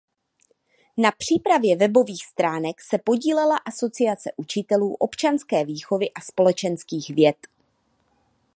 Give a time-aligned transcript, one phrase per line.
[0.97, 7.37] Na přípravě webových stránek se podílela Asociace učitelů občanské výchovy a společenských věd.